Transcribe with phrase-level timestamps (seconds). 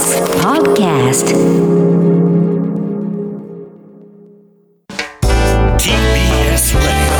[0.00, 1.26] TBS Podcast
[5.76, 7.12] TBS Radio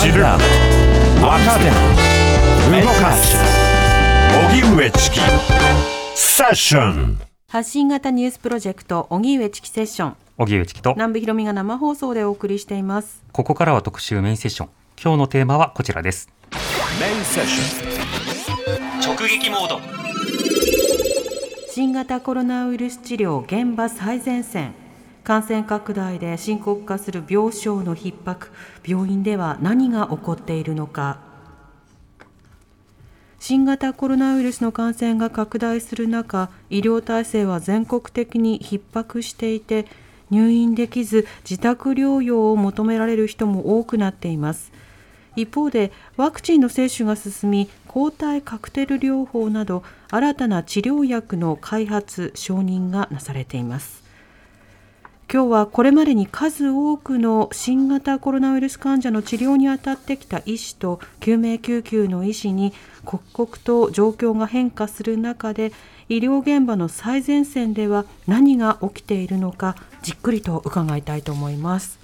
[0.00, 1.64] 知る若手
[2.80, 3.36] 動かす
[4.52, 5.18] 荻上チキ
[6.14, 7.18] セッション
[7.48, 10.92] 発信型ニュースプロジェクト荻上チキセッション荻上チキと。
[10.92, 13.24] 南部ひろみが生放送でお送りしています。
[13.32, 14.68] ここからは特集メインセッション
[15.00, 16.28] 今日のテーマはこちらです。
[17.00, 19.80] メインセッション直撃モード。
[21.70, 24.74] 新型コロナウイルス治療現場最前線。
[25.22, 28.50] 感染拡大で深刻化する病床の逼迫。
[28.84, 31.20] 病院では何が起こっているのか。
[33.38, 39.86] 新型コロナウイルスの感染が拡大する中医療体制は全国的に逼迫していて
[40.30, 44.72] 入院できず自宅療養を求められる人も多くなっています
[45.40, 54.02] 一方でワクチンの接種が進み抗体カクテル療法など新たな治療薬の開発承認がなされています。
[55.30, 62.72] 今日はこれまでに数多くの新型コロナウイルス患者の治療に当たってきた医師と救命救急の医師に
[63.04, 65.70] 刻々と状況が変化する中で
[66.08, 71.98] 医療現場の最前線では何が起きているのかじっくりと伺いたいと思います。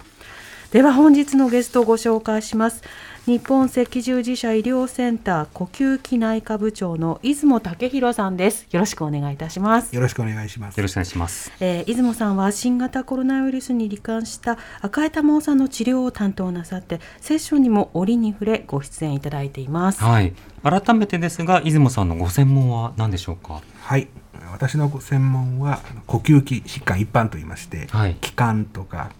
[0.71, 2.83] では本日のゲストをご紹介します。
[3.27, 10.83] 日本赤十字社医療センター呼吸器内科部長の出雲武弘さんですよろしくお願いいたしますよろしくお願いしますよ。
[10.83, 20.05] ろしくお願いしますえー出雲さんは新型コロナウイルスに罹患した赤江玉緒さんの治療を担当なさってセッションにも折に触れご出演いただいています。
[20.05, 23.63] はい改めてですが出雲さんのご専門は何でしょうか？
[23.81, 24.09] はい。
[24.53, 29.11] 私の専門は呼吸器疾患一般と言いまして、はい気管とか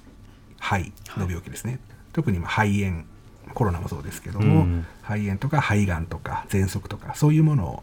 [0.61, 1.81] 肺の病気ですね。
[2.13, 3.05] 特にまあ肺炎、
[3.55, 7.83] コロナもそうですけども、うん肺炎とか肺がんとか喘息とかそういうものを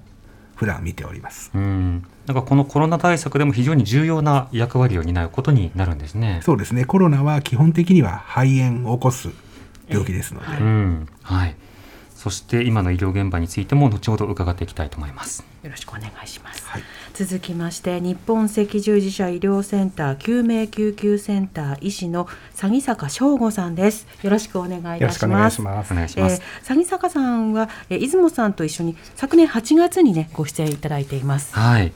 [0.56, 1.52] 普段見ております。
[1.54, 6.86] うんなんかこのコロナ対策でも非常に重要な役割を担うことになるんですねそうですね。
[6.86, 9.30] コロナは基本的には肺炎を起こす
[9.88, 11.56] 病気ですので、うんはい
[12.16, 16.64] そして今の医療現場についても後ほど伺っていきたいと思いますよろしくお願いします。
[16.68, 16.84] はい。
[17.24, 24.08] 続きまして日本赤十字社医療センター救命救急センター医師の詐欺坂翔吾さんです。
[24.24, 25.04] よろしくお願いいたします。
[25.04, 25.94] よろしくお願いします。
[25.94, 31.54] お願いします、えー、詐欺坂さんは、えー、出雲さんと一緒に昨年8月にねご出演いただいています。
[31.54, 31.94] はい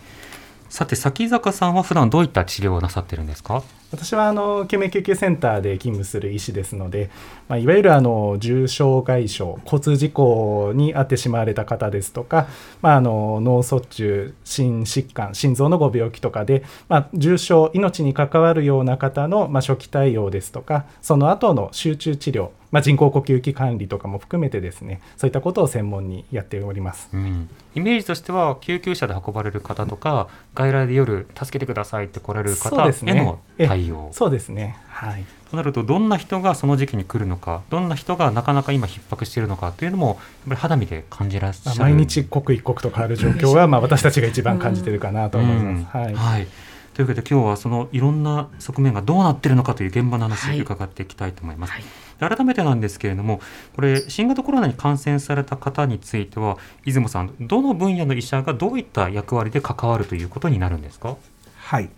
[0.70, 3.64] さて先坂さんは普段どういった治療をなさってるんですか？
[3.92, 7.10] 私はあの救命救急センターで勤務する医師ですので、
[7.48, 12.48] まあ、いわゆるあの重傷外傷交通事故に遭ってしまわれた方ですとか、
[12.82, 27.08] まあ、あの脳卒中心疾患心臓のご病気とかで、まあ、重症命に関わるような方の、ま、初期対応ですとかその後の集中治療、まあ、人工呼吸器管理とかも含めてですねそういったことを専門にやっております。
[27.14, 33.14] うん、イメージとしては救急車で運ばれる方とか外来で夜助けてくださいって来られる方そうですね。
[33.14, 34.76] へのえ対応、そうですね。
[34.90, 35.24] はい。
[35.50, 40.18] となるとどんな人がその時期に来るのかどんな人がなかなか今逼迫しているのかというのもやっ
[40.50, 41.80] ぱり肌身で感じらっしゃる。
[41.80, 45.98] まあ毎日刻一刻と変わる状況は、まあ、私たちが一番感じてるかなと思います。
[45.98, 46.48] はい、はい。
[46.96, 50.60] というわけで今日はそのいろんな側面がどうなっているのかという現場の話はい。
[50.62, 51.74] を伺っていきたいと思います。
[51.74, 51.82] はい。
[51.82, 51.88] で
[52.20, 53.42] 改めてなんですけれども
[53.76, 61.18] これ新型コロナに感染された方については出雲さんどの分野の医者がどういった役割で関わるということになるんですか？
[61.58, 61.90] はい。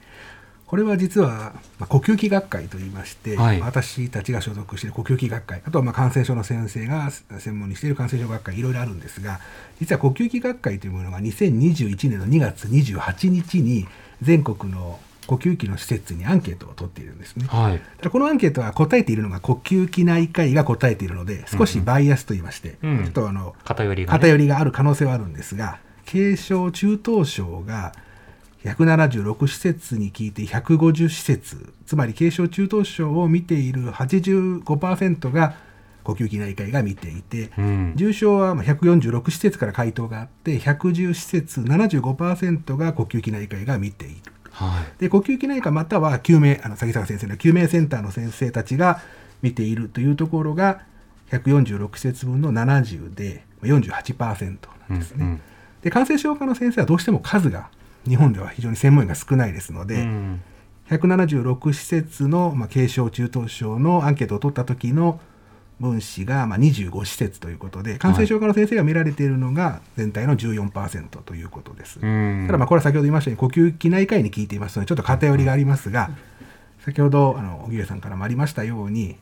[0.65, 9.39] これは実は、まあ、呼吸器学会といいまして、はい私たちが所属している呼吸器学会あとはまあ感染症の先生が専門にしている感染症学会いろいろあるんですが
[9.79, 13.87] 実は呼吸器学会というものが2021年の2月28日に
[14.21, 17.45] 全国の呼吸器の施設にアンケートを取っているんですね。
[17.47, 18.09] はい。
[18.09, 23.03] このアンケートは答えているのが呼吸器内科医が答えているので少しバイアスと言いまして、うん。
[23.03, 25.79] ちょっとあの偏りが、ね、がある可能性はあるんですが
[26.09, 27.93] 軽症中等症が
[28.63, 35.55] 176施設に聞いて150施設つまり軽症中等症を見ている85%が
[36.07, 37.93] 呼吸器内科医が見ていて、うん。
[37.97, 44.15] 重症はまあ146施設から回答があって110施設75%が呼吸器内科医が見ている。
[44.57, 44.99] はい。
[44.99, 49.01] で呼吸器内科または救命あの詐欺坂先生の救命センターの先生たちが
[49.43, 50.81] 見ているというところが
[51.31, 54.57] 146施設分の70でまあ48%
[54.89, 55.25] なんですね。
[55.25, 55.41] うんうん。
[55.83, 57.69] で感染症科の先生はどうしても数が
[58.07, 60.41] 日本では非常に専門医が少ないですので、うん。
[60.89, 65.19] 176施設の、まあ、軽症中等症のアンケートを取った時の
[65.79, 71.99] 分子が、まあ、25施設ということで感染症科の先生が見られているのが全体の14%ということです。
[72.01, 76.09] うんただまあこれは先ほど言いましたように呼吸器内科医に聞いていますのでちょっと偏りがありますが
[76.79, 79.17] 先ほどあの荻上さんからもありましたように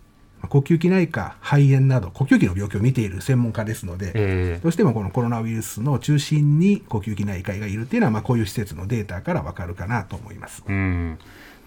[0.47, 10.63] 呼吸器内科、肺炎など呼吸器の病気を見ている専門家ですので、えどうしてもこのコロナウイルスの中心に呼吸器内科医がいるっていうのは、まあ、こういう施設のデータからわかるかなと思います。
[10.67, 11.19] ーうん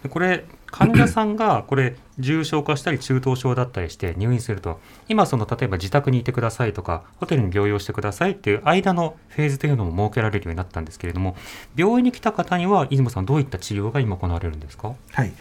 [0.03, 11.37] でこれ患者さんが これ重症化したり中等症だったりして入院すると今その例えば自宅にいてくださいとかホテルに療養してくださいっていう間のフェーズというのも設けられるようになったんですけれども
[11.77, 14.95] 病院に来た方には出雲さんどういった治療が今行われるんですか？
[15.12, 15.33] はい、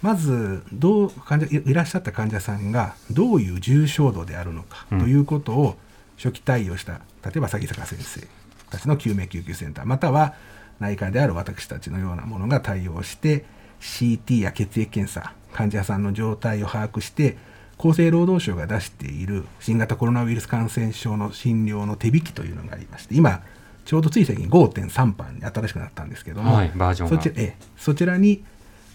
[0.00, 5.00] まずどう患者いいらっしゃった患者さんがどういう重症度であるのかうん。
[5.00, 5.76] ということを
[6.16, 6.94] 初期対応した
[7.24, 8.26] 例えば崎坂先生
[8.70, 10.34] たちの救命救急センターまたは
[10.80, 13.44] 内科である私たちのようなものが対応して
[13.82, 17.36] CT や血液検査患者さんの状態を把握して
[17.78, 23.42] 厚生労働省が出している新型コロナウイルス感染症の診療の手引きというのがありまして今
[23.84, 27.16] ちょうどつい最近5.3版に新しくなったんですけども、はいバージョンが。
[27.16, 28.44] そちええそちらに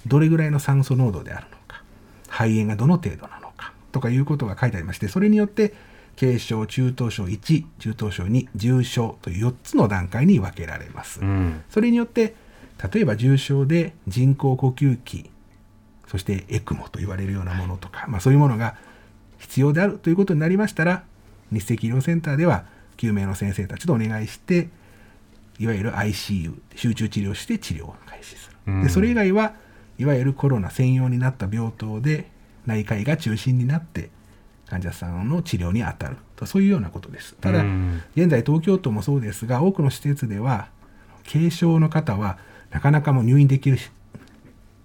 [0.06, 1.84] どれぐらいの酸素濃度であるのか
[2.30, 5.74] 肺炎がどの程度なのかとかいうことが書いてありましてそれによって
[6.18, 11.62] 軽症中等症1中等症2重症という4つの段階に分けられます、うん。
[11.70, 12.34] それによって
[12.92, 15.30] 例えば重症で人工呼吸器
[16.08, 18.76] そしてエクモと言われるようなものとか、まあ、そういうものが
[19.40, 21.04] 必要であるということになりましたら
[21.52, 22.66] 日赤医療センターでは
[22.96, 24.70] 救命の先生たちとお願いして
[25.60, 28.84] いわゆる ICU 集中治療して治療を開始する、うん。
[28.84, 29.54] でそれ以外は
[29.98, 32.30] いわゆるコロナ専用になった病棟で
[32.66, 34.10] 内科医が中心になって
[34.70, 36.18] 患者さんの治療に当たる。
[36.36, 37.36] とそういうようなことです。
[37.42, 38.04] ただ、うん。
[38.16, 40.68] 現在東京都もそうですが多くの施設では
[41.32, 42.38] 軽症の方は
[42.72, 43.90] なかなかもう入院できるし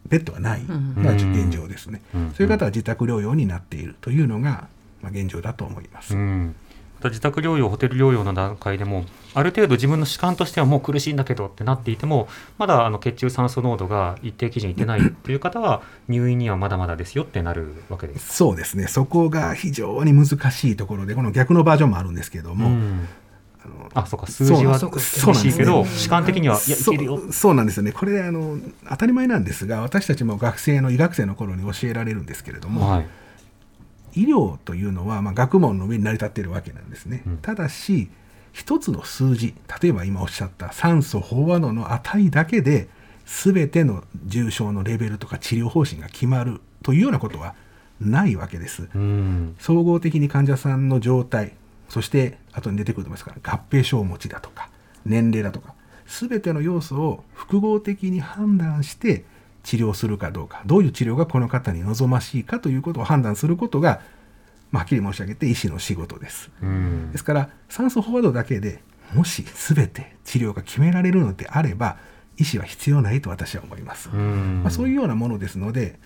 [0.09, 2.31] ベッドがないのが現状ですね、うん。
[2.33, 4.69] そういう方は自宅療養になっているというのが、
[5.01, 6.55] まあ、現状だと思います、うん。
[6.97, 18.37] また自宅療養、ホテル療養の段階でも、ある程度自分の主観としてはもう苦しいんだけどってなっていても、まだあの血中酸素濃度が一定基準いってないっていう方は、入院にはまだまだですよってなるわけです。
[18.37, 18.89] そうですね。
[18.89, 23.09] そこが非常に難しいところでこの逆のバージョンもあるんですけども、うん
[23.65, 27.17] あのあ、そうか、数字はそう厳そうなんですねしいけど、主観的には、いや、いそけるよ。
[27.17, 33.07] うそうなんですよねこれあの当たり前なんですが私たちも学生の医学生の頃に教えられるんですけれども、はい。
[34.15, 38.11] 医療というのは、まあ、学問の上に成り立っているわけなんですね、うんただし
[38.53, 42.87] 一つの数字例えば今おっしゃった酸素飽和度の値だけで
[43.25, 47.55] 全ての重症のレベルとか治療方針が決まるというようなことは
[47.99, 49.57] ないわけですうん。
[49.59, 51.55] 総合的に患者さんの状態
[51.93, 54.71] そして後に出てくると思いますから合併症持ちだとか
[55.05, 55.75] 年齢だとか
[56.07, 59.27] 全ての要素を複合的に判断して
[59.63, 64.01] 治療するかどうかどういう治療がこの方に望ましいかということを判断することが、
[64.71, 66.51] まあ、はっきり申し上げて医師の仕事です。
[66.63, 67.19] うんで。
[67.19, 71.99] すから酸素飽和度だけでもし全て治療が決められるのであれば
[72.39, 74.09] 医師は必要ないと私は思います。
[74.11, 76.01] うんまあ、そういうようなものですので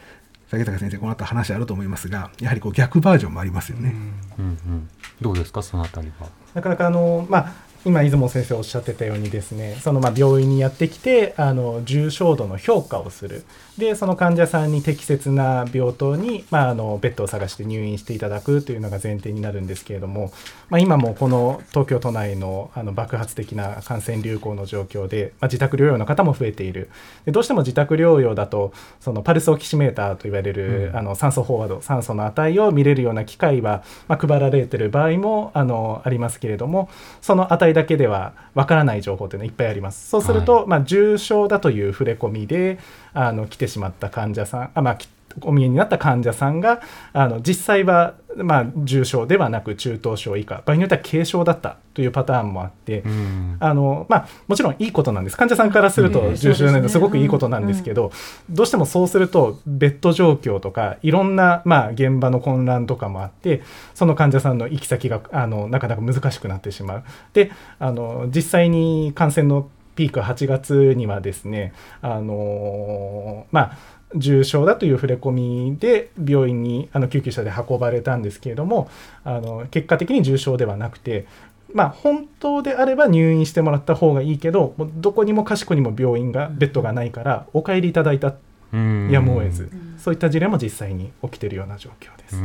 [0.51, 3.95] 竹坂先生この後話あると思いますがやはりこう逆バージョンもありますよね。
[4.39, 4.89] うんうん。
[5.21, 6.29] どうですか、そのあたりは。
[6.55, 7.53] なかなかあの、まあ、
[7.87, 13.45] 今出雲先生おっしゃってたようにですねそのまあ病院にやってきてあの重症度の評価をする。
[13.79, 20.33] でその患者さんに適切な病棟に、まあ、あのベッドを探して入院していただくというのが前提になるんですけれども、
[20.71, 26.89] まあ、今もこの東京都内のあの爆発的な感染流行の状況で、まあ、自宅療養の方も増えている。
[27.27, 30.97] でどうしても自宅療養だとそのパルスオキシメーターと言われる、うん。
[30.97, 36.89] あの酸素飽和度酸素の値を見れるような機械は、まあ、配られている場合もあのありますけれども
[37.21, 40.09] その値だけではわからない情報というのはいっぱいあります。
[40.09, 42.79] そうすると、まあ、重症だという触れ込みで
[43.13, 45.09] あの来てしまった患者さんあ、まあ、き
[45.43, 46.81] お見えになった患者さんが
[47.13, 53.57] あの実際は、まあ、重症ではなく中等症以下場合によっては軽症だったというパターンもあって、うん。
[53.59, 58.13] あのまあ、もちろんいいことなんです患者さんからするとうん重症なのすごくいいことなんですけど、
[58.51, 63.63] どうしてもそうするとベッド状況とかいろんな、まあ、現場の混乱とかもあって
[63.95, 67.05] その患者さんの行き先があのなかなか難しくなってしまう。
[67.33, 73.79] であの実際に感染のピーク8月にはですねあのまあ
[74.15, 78.89] 重症だという触れ込みで病院にあの救急車で運ばれたんですけれども
[79.25, 81.27] あの結果的に重症ではなくて
[81.73, 88.35] まあ本当であれば入院してもらった方がいいけどもうどこにもかしこにも病院がベッドがないからお帰りいただいた
[88.73, 89.95] うんやむを得ず、ん。
[89.97, 92.43] そういった事例も実際に起きているような状況です。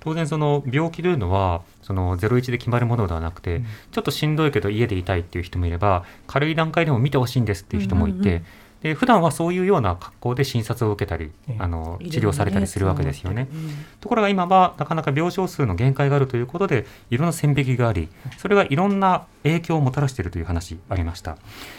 [0.00, 8.42] 当然その病気というのはその01で決まるものではなくて、ちょっとしんどいけど家でいたいっていう人もいれば軽い段階でも見てほしいんですっていう人もいて、
[8.82, 11.56] で普段はそういうような格好で診察を受けたりええ。
[11.58, 13.48] あの治療されたりするわけですよね。
[13.52, 13.70] うん。
[14.00, 21.34] ところが今はなかなか病床数の限界があるということでいろんな線引きがありそれがいろんな影響をもたらしているという話ありました。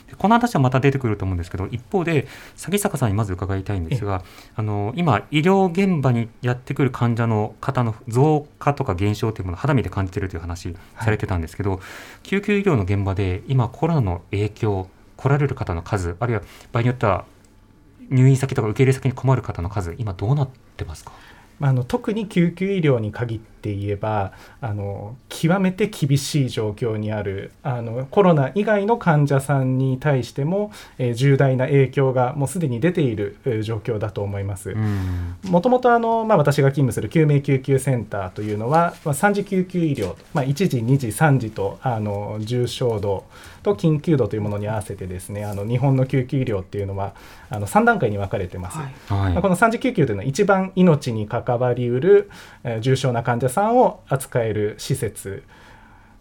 [0.08, 2.27] でこの話はまた出てくると思うんですけど一方で
[2.58, 4.24] 詐坂さんにまず伺いたいんですが
[4.56, 11.79] あの今医療現場にやってくる患者の方の増加とか減少というものを肌身で感じているという話されてたんですけど、
[12.24, 17.25] 救急医療の現場で今コロナの影響来られる方の数あるいは場合によっては
[18.09, 21.11] 入院先とか受け入れ先に困る方の数今どうなってますか？
[21.59, 34.71] まあ、あの特に救急医療に限って言えばあの極めて厳しい状況にあるあのコロナ以外の患者さんに対しても、えー重大な影響がもうすでに出ているえー状況だと思います。
[34.71, 43.25] うんもともとあの、まあ、私が勤務する救命救急センターというのは、まあ、3次救急医療、まあ、1時2時3時とあの重症度
[43.63, 47.13] と緊急度というものに合わせてですねあの日本の救急医療っていうのは
[47.50, 48.78] あの3段階に分かれてます。
[48.78, 49.24] はい。
[49.24, 52.30] はいまあこの3次救急というのは一番命に関わりうる、
[52.63, 55.44] えー重症な患者さんを扱える施設。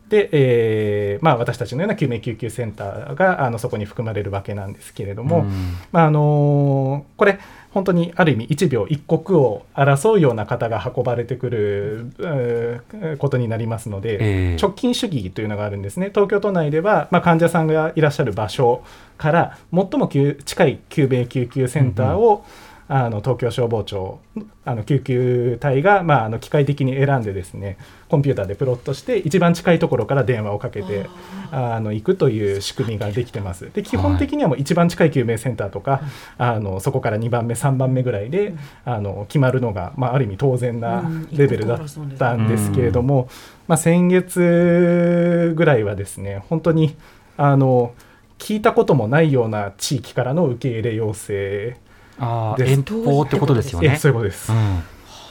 [0.09, 5.75] で、えーまあ、私たちのような救命救急センターがあのそこに含まれるわけなんですけれども、うん。
[5.93, 7.39] まああのーこれ
[7.73, 14.19] 本当にある意味一秒一刻を争うような方が運ばれてくるえーことになりますので、え
[14.55, 14.57] え。
[14.61, 16.11] 直近主義というのがあるんですね。
[16.11, 18.83] 東京都内では、まあ、患者さんがいらっしゃる場所
[19.17, 22.45] から最も急近い救命救急センターを、
[22.89, 24.19] あの東京消防庁
[24.65, 27.77] あの救急隊が、まあ、あの機械的に選んでですね
[28.09, 31.07] コンピューターでプロットして一番近いところから電話をかけて
[31.51, 33.71] あの行くという仕組みができてます。
[33.73, 36.01] で基本的にはもう一番近い救命センターとか、
[36.39, 38.55] あのそこから2番目3番目ぐらいで、
[38.85, 41.79] あの決まるのが、まあ、ある意味当然なうんレベルだっ
[42.19, 43.29] たんですけれども、
[43.67, 46.97] まあ、先月ぐらいはですね本当に
[47.37, 47.95] あの
[48.39, 51.77] 聞いたこともないような地域からの受け入れ要請、
[52.19, 53.97] ああ遠方ってことですよえね。
[53.97, 54.53] そういうことです。
[54.53, 54.83] うん、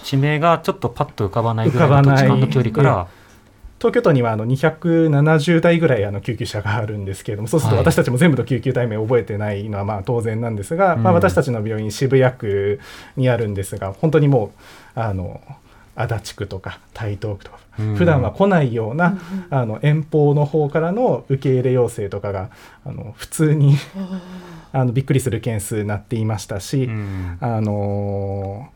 [0.03, 3.08] 地名がちょっとパッと浮かばないぐらいの土地間の距離から、
[3.79, 7.86] 東京都にはあの270台ぐらいあの救急車があるんですけれどもそうするとはい。
[7.86, 12.79] 私たちも全部の救急隊名を覚えてないのはまあ当然なんですが、まあ、うん私たちの病院渋谷区
[13.15, 14.51] にあるんですが本当にも
[14.96, 15.41] うあの
[15.96, 17.96] 足立区とか台東区とかうん。
[17.96, 19.20] 普段は来ないような、
[19.51, 22.50] あの遠方の方からの受け入れ要請とかが
[22.84, 23.75] あの普通に
[24.77, 27.38] あのびっくりする件数になっていましたし、うん。
[27.39, 28.69] あの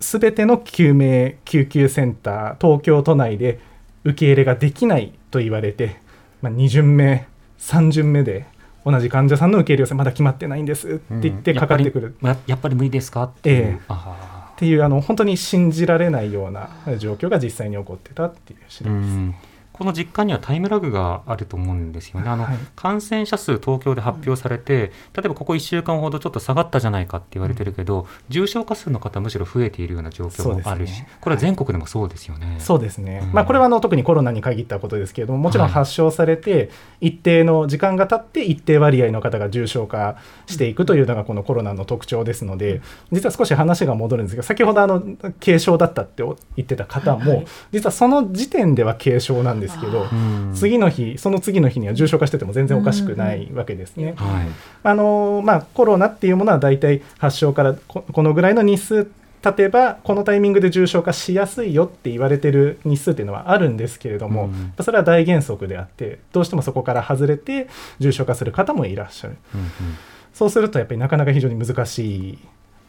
[0.00, 3.58] すべての救命救急センター東京都内で
[4.04, 5.96] 受け入れができないと言われて、
[6.40, 7.26] まあ、2巡目
[7.58, 8.46] 3巡目で
[8.84, 12.16] 同じ患者さんの受け入れ要請まだ決まってないんですって言ってかかってくる。
[12.22, 13.24] やっぱりややっぱり無理ですか？
[13.24, 13.80] っていう、ええ。
[13.88, 19.47] あっていうあの本当に信じられないような状況が実際に起こってたっていう知ーりです。
[19.80, 22.28] うんこの実感にはタイムラグがあると思うんですよね。
[22.28, 22.58] あの、はい。
[22.74, 31.08] 感染者数東京で発表されて、例えばここ1週間ほどちょっと下がったじゃないかって言われてるけど、重症化数の方むしろ増えているような状況もあるし、ね。
[31.20, 32.56] これは全国でもそうですよね。
[32.58, 33.32] そうですね、うん。
[33.32, 35.74] まあ、これはあの特にコロナに限ったことですけれども、もちろんはい。
[35.74, 36.70] 発症されて、
[37.00, 40.16] 一定の時間が経って、一定割合の方が重症化
[40.46, 42.80] していくというのが、このコロナの特徴ですので、
[43.12, 45.00] 実は少し話が戻るんですけど、先ほどあの
[45.38, 47.46] 軽症だったって言ってた方も、はい。
[47.70, 50.52] 実はその時点では軽症なんですけど、うん。
[50.54, 54.14] 次の日、その次の日には重症化してても全然おかしくないわけですね。
[54.16, 54.46] はい。
[54.84, 59.10] あのまあ、コロナっていうものは大体発症からここのぐらいの日数
[59.42, 64.72] 経てばこのタイミングで重症化しやすいよって言われてる日数っていうのはあるんですけれども、うん。
[64.80, 69.36] それは大原則であってどうしてもそこから外れて重症化する方もいらっしゃる。
[69.54, 69.68] うんうん。
[70.32, 72.38] そうするとやっぱりなかなか非常に難しい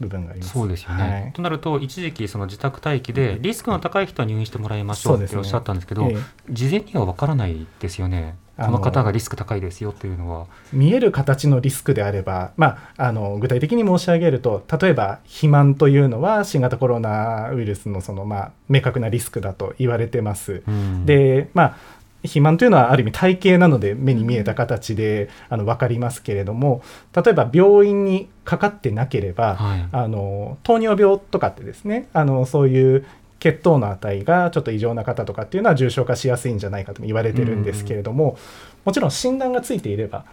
[0.00, 1.02] 部分がありますそうですよね。
[1.02, 6.18] はいとなると、一時期、その自宅待機で、リスクの高い人は入院してもらいましょうっておっしゃったんですけど、ええ
[6.50, 10.46] 事前には分からないですよね、あのこの方がリスク高いですよっていうのは。
[10.72, 20.62] 見える形のリスクであれば、まあ、あの具体的に申し上げると例えば肥満というのは新型コロナウイルスのその、まあ、明確なリスクだと言われてます。
[20.68, 21.76] うん、でまあ
[22.22, 26.82] 肥満というのはある意味体型なので目に見えた形であの分かりますけれども
[27.14, 29.88] 例えば病院にかかってなければ、はい。
[29.92, 33.06] あの糖尿病とかってですねあのそういう
[33.38, 38.38] 血糖の値がちょっと異常な方とかっていうのは重症化しやすいんじゃないかとも言われてるんですけれども、
[38.84, 40.26] もちろん診断がついていれば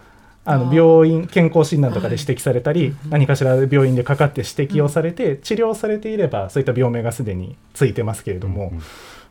[0.44, 8.84] あの病院健康診断とかで指摘されたり、何かしら病院でかかって指摘をされて、治療されていればそういった病名がすでについてますけれども、うんうん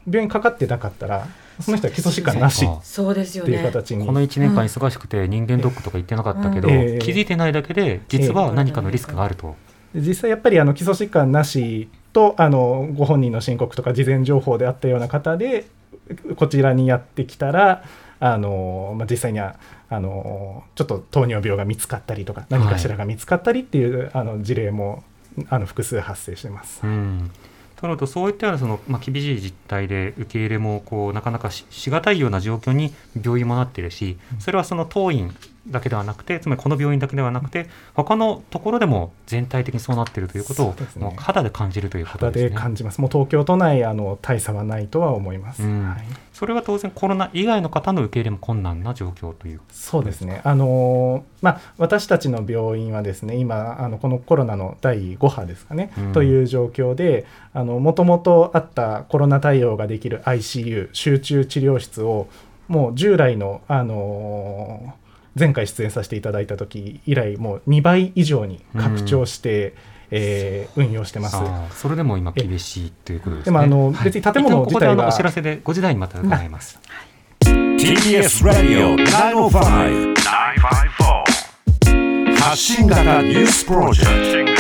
[0.07, 1.27] 病院かかってなかったら
[1.61, 3.65] その人は基礎疾患なしそうかそうですよっていうね。
[3.65, 6.75] 形に、この1年間忙しくて人間ドックとか行ってなかったけど、うん。
[6.75, 9.57] ええ気づいてないだけで実は何かのリスクがあると。
[9.95, 15.67] 実際やっぱりあの基礎疾患なしとあのご本人の申告とか事前情報であったような方で
[16.37, 17.85] こちらにやってきたら
[18.21, 19.57] あの、まあ、実際には
[19.89, 25.05] あのちょっと糖尿病が見つかったりとか何かしらが見つかったりっていう、あの事例も
[25.49, 26.81] あの複数発生してます。
[26.83, 27.31] うん
[27.77, 35.35] となるとそういったようなその、まあ、厳しい実態で受け入れもこうなかなかししがたいような状況に病院もなっているしそれはその当院
[35.69, 42.51] だけではなくてつまりこの病院だけではなくて他のところでも全体的にそうなっているということをもう肌で感じるということ肌ですね。
[42.51, 43.01] で感じます。
[43.01, 45.63] もう東京都内あの大差はないとは思います。
[45.63, 46.05] うんはい
[46.37, 49.61] それは当然コロナ以外の方の受け入れも困難な状況という。
[49.71, 62.29] そうですね、あのまあ、私たちの病院はですね今あのこのコロナの第5波ですかね、うんという状況でもともとあったコロナ対応ができる ICU 集中治療室を
[62.69, 64.95] もう従来の、あの
[65.39, 69.75] 前回出演させていただいた時以来もう2倍以上に拡張して、
[70.11, 71.37] えー運用してます。
[71.77, 73.47] それでも今厳しいということですね。
[73.47, 74.05] でもあのはい。
[74.05, 76.79] 別に建物自体はのお知らせで5時台にまた伺います。
[77.43, 84.53] TBS ラディオ905 954発信型ニュースプロジェク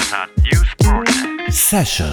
[1.47, 1.53] ト。
[1.53, 2.09] セッション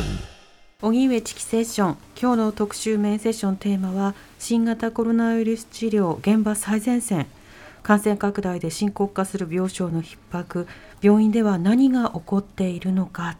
[0.82, 1.98] 荻上チキセッション。
[2.22, 7.25] 今日の特集メインセッションテーマは新型コロナウイルス治療現場最前線
[7.83, 10.67] 感染拡大で深刻化する病床の逼迫
[11.01, 13.37] 病院では何が起こっているのか、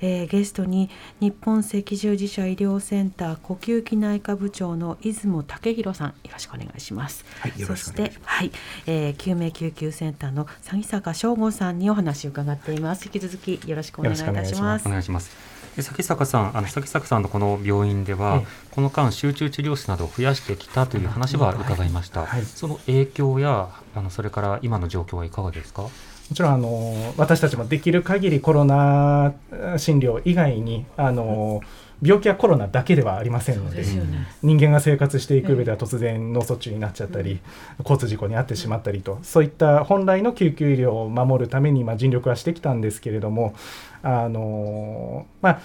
[0.00, 7.24] えーゲストに日本赤十字社医療センター呼吸器内科部長の出雲武弘さんよろしくお願いします。
[7.40, 8.52] はいよろしくお願いしますそしてはい、
[8.86, 13.06] えー救命救急センターの詐坂翔吾さんにお話を伺っています。
[13.06, 14.86] 引き続きよろしくお願いいたします。
[14.86, 15.57] お願いします。
[15.78, 22.26] で崎坂さん、あの崎坂さんのこの病院では、ええこの間集中治療室などを増やしてきたという話は伺いました。
[22.26, 25.82] はいその影響やあのそれから今の状況はいかがですか？
[25.82, 25.90] も
[26.34, 29.32] ちろんあの私たちもできる限りコロナ
[29.78, 31.60] 診療以外にあの
[32.00, 34.26] 病気はコロナだけではありませんのでね。
[34.42, 37.40] 人間が生活していく上では突然脳卒中になっちゃったり、
[37.80, 43.54] 交通事故に遭ってしまったりとそういった本来の救急医療を守るためにまあ尽力はしてきたんですけれども
[44.02, 45.60] あのまあ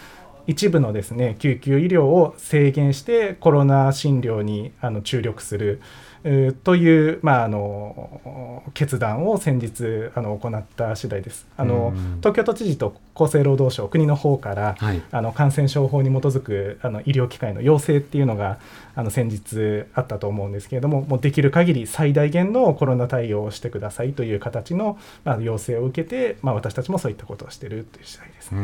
[0.45, 5.81] 一部のですね救急医療を制限してコロナ診療にあの注力する
[6.63, 15.01] という、まあ、あの決断を先日あの行った次第ですあのうん東京都知事と厚生労働省国の方から、はい。
[15.11, 18.57] あの感染症法に基づくあの医療機関への要請っていうのが
[18.95, 28.55] あの先日あったと思うんですけれどももうできる限り最大限のコロナ対応をしてくださいという形の、まあ、要請を受けて、まあ、私たちもそういったことをしているという次第ですう。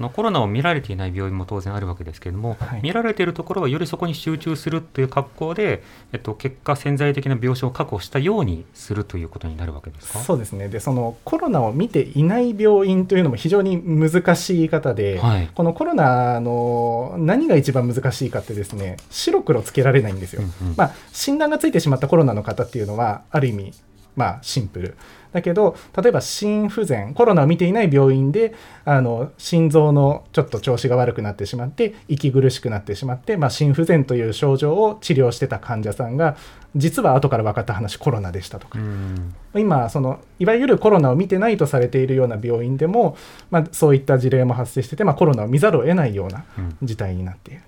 [0.00, 5.82] のコロナを見られていない病院も当然あるわけですけれども、はい見られているところはよりそこに集中するという格好で、
[6.12, 10.18] えっと、結果潜在的な病床を確保したようにするということになるわけですか？
[10.20, 15.50] そうですねでそのコロナを見ていない病院というのも非常に難しい言い方で、はい。
[15.54, 20.42] このコロナの何が一番難しいかってですね白黒つけられないんですよ。
[20.42, 23.72] うんうんまあ、診断がついてしまったコロナの方っていうのはある意味
[24.14, 24.96] まあシンプル
[25.36, 28.54] だけど例えば心不全コロナを見ていない病院で
[28.86, 36.38] あの心臓のちょっと調子が悪くなってしまって息苦しくなってしまって、まあ、心不全という症状を治療してた患者さんが
[36.74, 38.78] 実は後から分かった話コロナでしたとか。
[38.78, 39.34] うん。
[39.54, 43.16] 今そのいわゆるコロナを見てないとされているような病院でも、
[43.50, 46.76] まあ、そういった事例も発生してて、まあ、コロナを見ざるを得ないようなうん。
[46.82, 47.60] 事態になっている。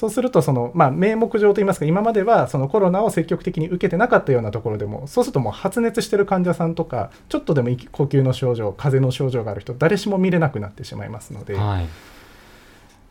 [0.00, 11.88] そうするとその、まあ、名目上といいますか今まではそのコロナを積極的に受けてなかったようなところでもそうするともう発熱してる患者さんとかちょっとでも呼吸の症状風邪の症状がある人誰しも見れなくなってしまいますので、はい、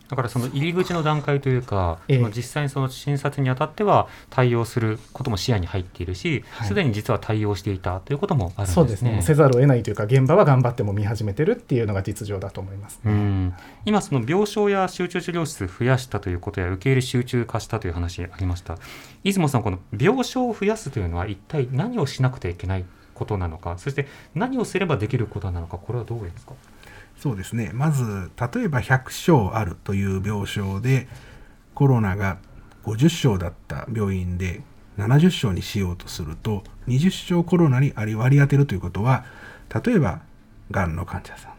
[0.09, 8.73] だからその入り口の段階というか、え実際にその診察にあたっては対応することも視野に入っているしはいすで、に実は対応していたということもあるんですね。
[8.73, 12.99] そうですねせざるを得ないというか現場は頑張っても見始めてるっていうのが実情だと思います。
[13.05, 13.53] うん
[13.85, 18.77] 今、その病床や集中治療室増やしたということや受け入れ集中化したという話ありました。
[19.23, 26.53] 出雲さん、この病床を増やすというのは一体何をしなくてはいけないことなのか、そして何をすればできることなのか、これはどうですか？
[27.19, 31.07] そうですねまず例えば100床あるという病床で
[31.75, 32.37] コロナが
[32.85, 34.61] 50床だった病院で
[34.97, 39.25] 70床にしようとすると20床コロナに割り当てるということは
[39.83, 40.21] 例えば
[40.71, 41.51] がんの患者さん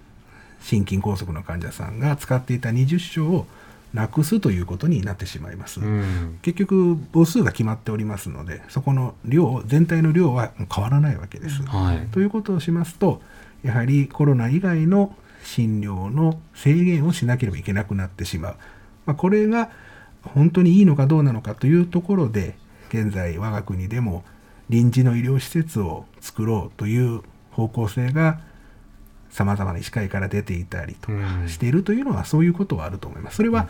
[0.62, 3.46] 心筋梗塞の患者さんが使っていた20床を
[3.92, 5.80] なくすということになってしまいます。
[5.80, 11.62] うん結局母数が決まっておりますのでそこの量全体の量は変わらないわけです。
[11.62, 13.20] はいということをしますと
[13.64, 15.14] やはりコロナ以外の
[15.50, 18.56] 診療の制限をしなければいけなくなってしまう、
[19.04, 19.70] まあ、これが
[20.22, 22.54] 本当にいいのかどうなのかというところで
[22.90, 24.24] 現在我が国でも
[24.68, 28.40] 臨時の医療施設を作ろうという方向性が
[29.30, 31.48] さまざまな医師会から出ていたりとかうん。
[31.48, 33.36] しているというのはそういうことはあると思います。
[33.36, 33.68] それは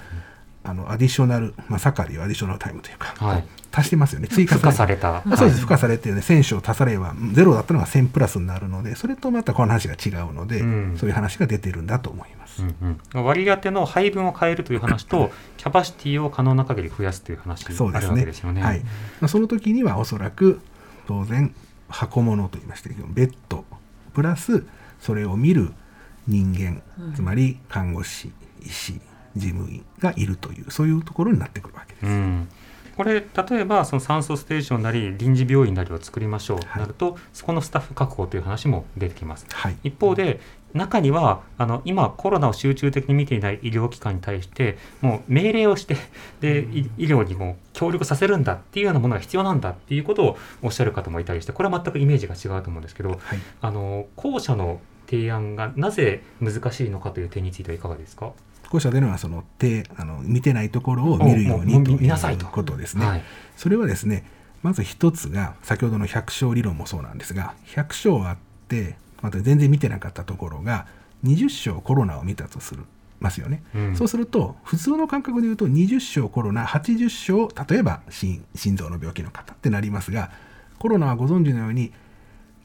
[0.63, 3.45] あのアディショナル、まあ、サッカーでいうアディショナルタイムというか、はい。
[3.73, 4.29] 足してますよね。
[4.29, 5.19] 追加付加された。
[5.19, 5.51] あそうです、はい。
[5.53, 10.97] 付加されて、ね、1000勝足さればゼロだったのが1000プラスになるのでそれとまたこの話が違うので、うん。
[10.99, 12.63] そういう話が出てるんだと思います。
[12.63, 18.11] うんうん、割り当ての配分を変えるという話と、キャパシティを可能な限り増やすという話があるそうですね。
[18.11, 18.63] わけですよね。
[18.63, 18.81] はい。
[18.81, 18.87] ま
[19.23, 20.61] あ、その時にはおそらく
[21.07, 21.55] 当然
[21.89, 23.65] 箱物と言いましたけどベッド
[24.15, 24.65] プラス
[25.01, 25.73] それを見る
[26.27, 26.83] 人間、
[27.15, 28.31] つまり看護師
[28.63, 29.01] 医師
[29.37, 32.07] 事務員がいるというそういうところになってくるわけです。
[32.07, 32.49] うん。
[32.97, 36.61] これ例えばその酸素ステーションなり臨時病院なりを作りましょう。
[36.61, 36.83] とはい。
[36.83, 39.47] なると、そこのスタッフ確保という話も出てきます。
[39.51, 39.77] はい。
[39.85, 40.41] 一方で
[40.75, 45.97] 中にはあの今コロナを集中的に見ていない医療機関に対してもう命令をして
[46.41, 53.21] でい医療にも協力させるんだっていうようなものが必要なんだっていうことをおっしゃる方もいたりしてこれは全くイメージが違うと思うんですけどはい。
[53.61, 58.33] あの後者の提案がなぜ難しいのかという点についてはいかがですか、
[58.71, 62.47] 後者でいうのはその手あの見てないところを見るようにというと。
[62.47, 63.05] ことですね。
[63.05, 63.23] はい。
[63.57, 64.25] それはですね
[64.63, 68.37] まず一つが先ほどの百姓理論もそうなんですが百姓あっ
[68.69, 70.87] てまた全然見てなかったところが
[71.25, 72.85] 20床コロナを見たとする
[73.19, 73.97] ますよね、うん。
[73.97, 80.31] そうすると普通の感覚で言うと20床コロナ80床例えば心心臓の病気の方ってなりますが
[80.79, 81.93] コロナはご存知のように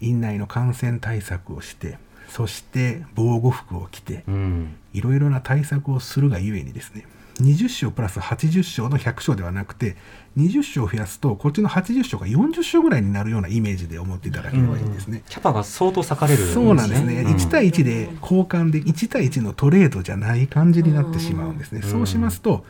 [0.02, 1.98] 院内の感染対策をして
[2.30, 4.76] そして防護服を着てうん。
[4.94, 7.06] いろいろな対策をするがゆえにですね
[7.42, 9.98] 20床プラス80床の100床ではなくて
[10.38, 15.24] 20床増やすとこっちの80床が40床ぐらいになるようなイメージで思っていただければいいんですね。
[15.28, 17.36] キャパが相当割かれるそうなんですね、うん。
[17.36, 21.92] 1対1で交換で1対1のトレードじゃない感じになってしまうんですね、うん。
[21.92, 22.66] そうしますと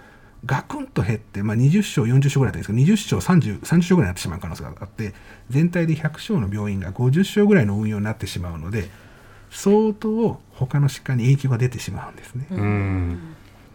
[0.46, 5.14] ガクンと減って、まあ、20床40床ぐらいだったんですけど20床 30, 30床ぐらいになってしまう可能性があって
[5.50, 8.90] 全体で100床の病院が50床ぐらいの運用になってしまうので
[9.56, 12.48] 相当他の疾患に影響が出てしまうんですね。
[12.52, 13.20] うん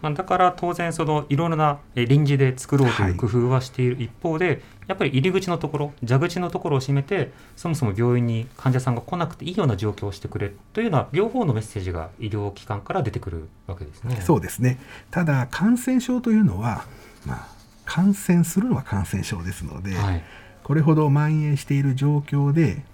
[0.03, 14.21] まあ、だから当然そのいろいろなえ臨時で作ろうという工夫はしている一方で、やっぱり入り口のところ蛇口のところを閉めてそもそも病院に患者さんが来なくていいような状況をしてくれというような両方のメッセージが医療機関から出てくるわけですね。
[14.23, 14.79] そうですね
[15.11, 16.85] ただ感染症というのは、
[17.27, 17.49] まあ、
[17.85, 20.23] 感染するのは感染症ですので、はい
[20.71, 22.85] これほど蔓延している状況で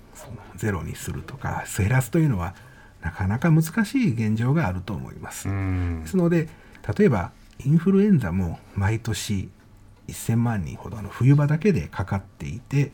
[0.56, 2.54] ゼロにするとか減らすというのは
[3.06, 5.48] なかなか難しい現状があると思います。
[5.48, 6.48] うんですので
[6.96, 7.30] 例えば
[7.64, 9.48] インフルエンザも毎年
[10.08, 12.90] 1000万人ほどあの冬場だけでかかっていて、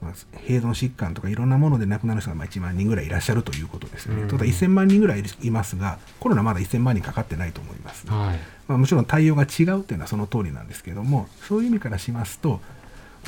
[0.00, 4.22] まあ、併存疾患とかいろんなもので亡くなる人がまあ1万人ぐらいいらっしゃるということですよね。
[4.22, 8.06] うんただ1000万人ぐらいいますがコロナまだ1000万人かかってないと思います。
[8.06, 12.60] はいまあ、もちろん対応が違うというのはその通りなんですけどもそういう意味からしますと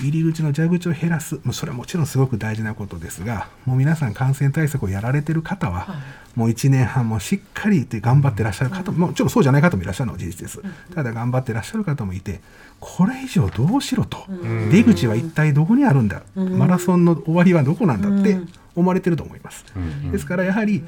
[0.00, 1.36] 入り口の蛇口を減らす。
[1.36, 5.96] もうそれはもちろんすごく大事なことですがもう皆さん感染対策をやられてる方は、
[6.34, 10.60] もう1年半もしっかりって頑張ってらっしゃる方も、もちろんそうじゃない方もいらっしゃるのは事実です、
[10.94, 12.40] ただ頑張ってらっしゃる方もいて
[12.80, 14.70] これ以上どうしろと、ん。
[14.70, 16.58] 出口は一体どこにあるんだ、うん。
[16.58, 18.48] マラソンの終わりはどこなんだってうん。
[18.74, 19.64] 思われてると思います。
[19.74, 20.12] うん。
[20.12, 20.84] ですからやはり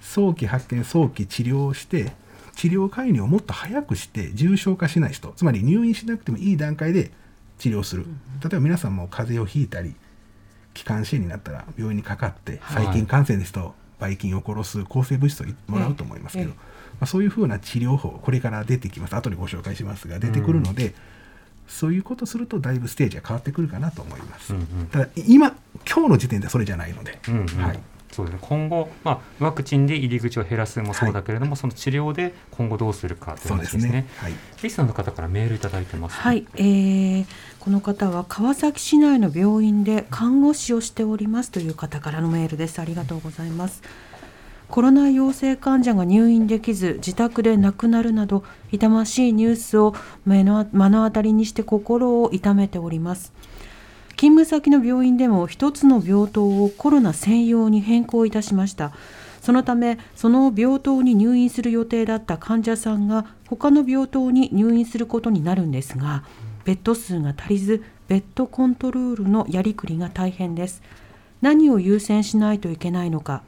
[0.00, 2.12] 早期発見早期治療をして
[2.54, 7.10] 治療介入をもっと早くして重症化しない人つまり入院しなくてもいい段階で
[7.58, 8.04] 治療する。
[8.42, 9.94] 例えば皆さんも風邪をひいたり
[10.74, 12.84] 気管支炎になったら病院にかかってはい。
[12.84, 16.56] 細菌感染ですとばい菌を殺す抗生物質をもらうと思いますけど、ええ。
[16.56, 16.62] ま
[17.00, 19.16] あ、そういうふうな治療法これから出てきます。
[19.16, 20.94] 後でご紹介しますが出てくるので、
[21.66, 24.52] そういうことするとだいぶステージが変わってくるかなと思います。
[24.52, 24.66] うんうん。
[24.90, 25.56] ただ今
[25.90, 27.46] 今日の時点ではそれじゃないので、うんうん。
[27.46, 27.80] はい、
[28.16, 34.06] そうですね、今後、まあ、ワクチンで入り口を減らすもそうだけれども、その治療で今後どうするかというそうですね話ですね。。
[34.16, 37.26] はいリスナーの方からメールいただいてます、はい、えー
[37.60, 42.78] この方は川崎市内の病院で看護師をしておりますという方からのメールです。
[42.78, 43.82] ありがとうございます。
[44.68, 53.32] コロナ陽性患者が入院できず自宅で亡くなるなど痛ましいニュースを目の目の当たりにして心を痛めております。
[54.16, 58.92] 勤務先の病院でも一つの病棟をコロナ専用に変更いたしました。
[59.42, 66.24] そのためその病棟に入院する予定だった患者さんが他の病棟に入院することになるんですが
[66.64, 70.82] ベッド数が足りずベッドコントロールのやりくりが大変です。
[71.42, 73.42] 何を優先しないといけないのか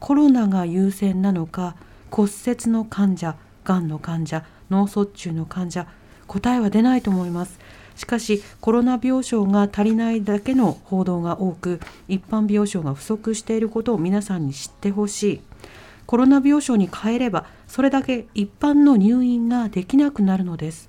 [0.00, 1.76] コロナが優先なのか
[2.10, 5.86] 骨折の患者がんの患者脳卒中の患者
[6.26, 7.60] 答えは出ないと思います。
[7.96, 15.40] しかしコロナ病床が足りないだけの報道が多く一般病床が不足していることを皆さんに知ってほしい。
[16.06, 20.88] コロナ病床に変えればそれだけ一般の入院ができなくなるのです。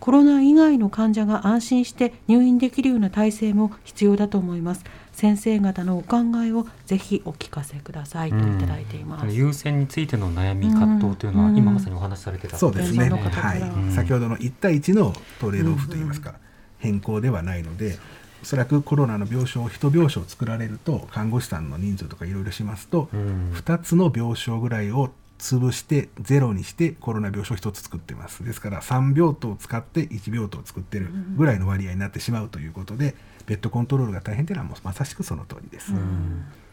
[0.00, 4.84] コロナ以外の患者が安心して入院できるような体制も必要だと思います。
[5.18, 12.56] 先生方のお考えをぜひお聞かせくださいといただいています、うん、優先についての悩み葛藤というのは、今まさにお話しされてた。
[12.56, 16.34] そうですね、はい、先ほどの1対1のトレードオフといいますか、
[16.78, 17.98] 変更ではないので
[18.42, 28.44] おそらくコロナの病床1病床作られると看護師さんの人数とかいろいろしますと、2つの病床ぐらいを潰してゼロにしてコロナ病床1つ作ってます。
[28.44, 33.16] ですから3病棟を使って1病棟を作ってるぐらいの割合になってしまうということで、
[33.48, 35.92] ベッドコントロールが大変というのはもうまさしくその通りです。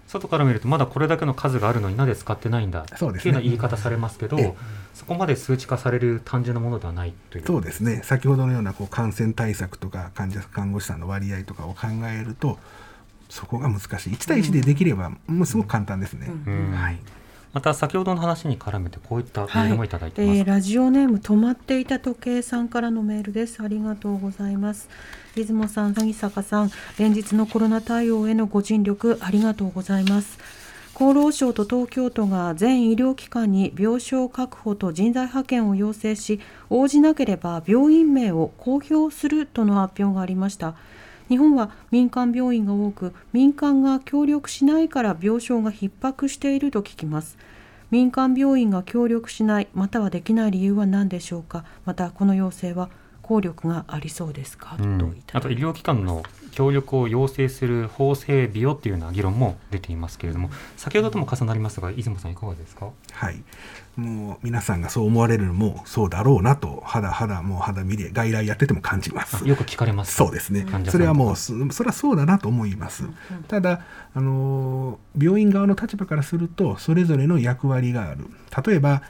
[0.08, 4.38] 外から見るとまだこれだけの数があるのになぜ使ってないんだそうです、ね、いうような言い方されますけど、
[4.94, 7.46] そこまで数値化される単純なものではないという。
[7.48, 8.02] そうですね。
[8.04, 12.60] 先ほどのようなこう感染対策とか患者看護師さんの割合とかを考えると
[13.30, 14.14] そこが難しい。
[14.14, 16.30] 1対1でできれば、もうすごく簡単ですね。
[16.76, 17.00] はい
[17.56, 23.64] また先ほどの話に絡めてこういったメールもいただいてます、はい、えー、ラジオネーム止まっていた時計さんからのメールです。
[23.64, 24.90] ありがとうございます。
[25.36, 30.38] 出雲さん萩坂さん連日のコロナ対応へのご尽力ありがとうございます。
[30.96, 40.76] 厚労省と東京都が全医療機関に病床確保と人材派遣を要請し応じなければ病院名を公表するとの発表がありました
[41.28, 47.38] 日本は民間病院が多く民間が協力しないから病床が逼迫していると聞きます。
[47.92, 51.66] 民間病院が協力しないまたはできない理由は何でしょうか。
[51.86, 52.90] またこの要請は
[53.26, 56.22] 効力がありそうですか、うん、とあと医療機関の
[56.56, 62.90] 協力を要請する法整備をというような議論も出ていますけれども先ほどとも重なりますが出雲さんいかがですか？
[63.12, 63.44] はい。
[63.98, 69.46] もう皆さんがそう思われるのもそうだろうなと肌肌もう肌見で外来やってても感じます。
[69.48, 70.16] よく聞かれます。
[70.16, 70.66] そうですね。
[70.90, 73.04] それはもうそれはそうだなと思います、
[73.48, 78.28] ただあの病院側の立場からするとそれぞれの役割がある。
[78.66, 79.02] 例えば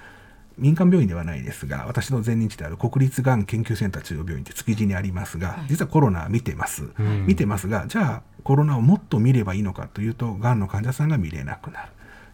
[0.58, 11.90] 民間病院ではないですが私の前任地である国立がん研究センター中央病院って築地にありますが、実はコロナ見てます、うん、見てますがじゃあコロナをもっと見ればいいのかというとがんの患者さんが見れなくなる。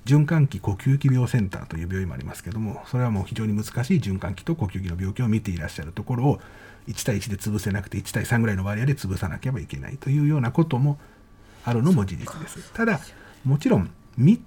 [0.05, 6.39] 循環器呼吸器病センターという病院もありますけどもそれはもう非常に難しい循環器と呼吸器の病気を見ていらっしゃるところを
[6.87, 10.97] 1対1で潰せなくて1対3ぐらいの割合で潰さなければいけないというようなことも
[11.63, 12.73] あるのも事実です。
[12.73, 12.99] ただ
[13.45, 14.39] もちろん全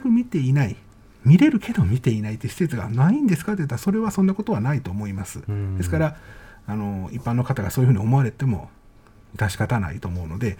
[0.00, 0.76] く見ていない
[1.24, 5.42] 見れるけど見ていないって施設がないんですかって言ったらそれはそんなことはないと思います。
[5.76, 6.16] ですから
[6.66, 8.70] あの一般の方がそういうふうに思われても
[9.36, 10.58] 致し方ないと思うので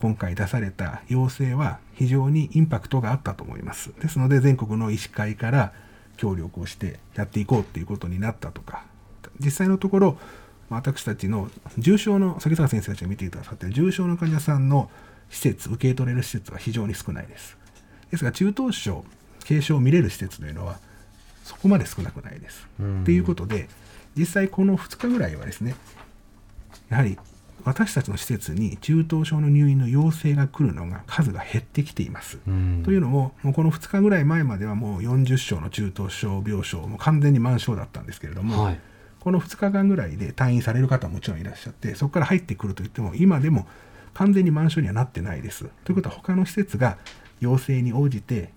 [0.00, 3.92] 今回出された要請は非常にインパクトがあったと思います。
[4.00, 5.72] ですので全国の医師会から
[6.16, 8.84] 協力をしてやっていこうっていうことになったとか
[9.42, 10.18] 実際のところ
[10.68, 14.90] 私たちの重症の先坂先生たちが見てくださって重症の患者さんの
[15.30, 17.56] 施設受け取れる施設は非常に少ないです。
[18.10, 19.04] ですが中等症
[19.46, 20.78] 軽症を見れる施設というのは
[21.44, 22.66] そこまで少なくないです。
[23.04, 23.68] ということで
[24.16, 25.74] 実際この2日ぐらいはですね
[26.88, 27.18] やはり
[27.64, 32.38] 私たちの施設に中等症の入院の要請が来るのが数が減ってきています。
[32.84, 38.80] というのももうこの2日ぐらい前まではもう40床の中等症病床も完全に満床だったんですけれども、はい、
[39.20, 43.66] この2日間ぐらいで退院される方ももちろんいらっしゃってそこから入ってくるといっても今でも
[44.14, 45.66] 完全に満床にはなってないです。
[45.84, 46.96] ということは他の施設が
[47.40, 48.50] 要請に応じて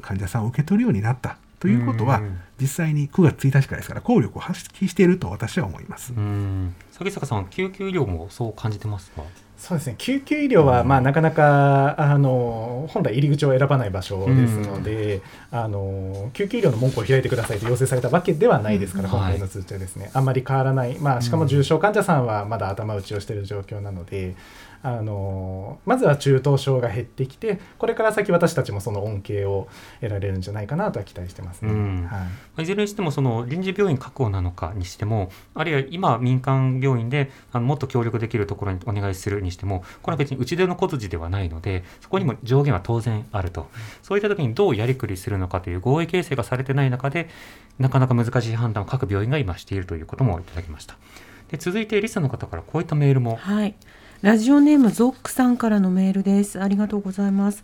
[0.00, 1.38] 患者さんを受け取るようになった。
[1.60, 2.20] ということは、
[2.60, 6.12] 実際に9月1日からですから効力を発揮していると私は思います。
[6.90, 9.22] 崎坂さん救急医療もそう感じてますか？
[9.64, 9.94] そうですね。
[9.96, 15.22] 救急医療は、まあ、なかなかあの本来入り口を選ばない場所ですので、
[15.52, 24.34] うん、あの救急医療の門戸を開いてくださいと要請されたわけではないですから、うん、今回の通知はですね、はい、あんまり変わらない、まあ、しかも重症患者さんはまだ頭打ちをしている状況なので、
[24.84, 29.66] あのまずは中等症が減ってきてこれから先私たちもその恩恵を
[30.02, 32.06] 得られるんじゃないかなとは期待してますね、うん。
[32.06, 43.68] はい、いずれにしてもその臨時病院確保なのかにしてもあるいは今民間病院であのもっと協力できるところにお願いするにしてもこれは別に打ち出の小筋ではないのでそこにも上限は当然あると
[44.02, 47.28] そういった時にどうやりくりするのかという合意形成がされてない中で
[47.78, 50.96] なかなか難しい判断を各病院が今しているということもいただきました。
[51.48, 53.74] で続いてリスの方からこういったメールも、はい
[54.24, 56.58] ラジオネームゾックさんからのメールです。
[56.58, 57.62] ありがとうございます。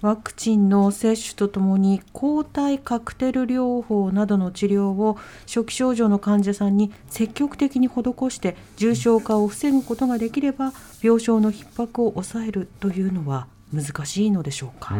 [0.00, 14.94] ワクチンの接種とともに抗体カクテル療法などの治療を初期症状の患者さんに積極的に施して重症化を防ぐことができれば病床の逼迫を抑えるというのは難しいのでしょうか？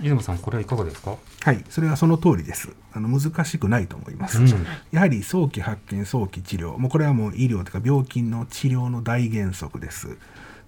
[0.00, 1.16] 出雲さん、これはいかがですか。
[1.42, 2.70] はい、それはその通りです。
[2.92, 4.40] あの難しくないと思います。
[4.40, 4.48] うん、
[4.90, 10.16] やはり早期発見、早期治療、もうこれはもう医療とか病気の治療の大原則です。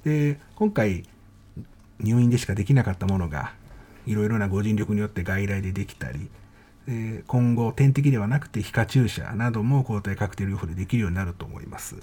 [0.04, 1.02] で、今回
[1.98, 3.54] 入院でしかできなかったものが
[4.06, 6.28] いろいろなご尽力によって外来でできたり、
[6.88, 11.94] えー今後点滴ではなくて皮下注射なども抗体カクテル療法でできるようになると思います。
[11.94, 12.00] ま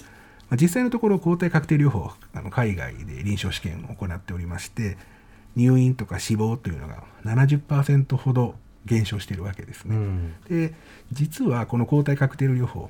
[0.51, 4.97] あ実際のところ抗体カクテル療法あの海外で臨床試験を行っておりまして
[5.55, 9.95] 入院とか死亡というのが70%ほど減少しているわけですね。
[9.95, 10.73] うんで
[11.11, 12.89] 実はこの抗体カクテル療法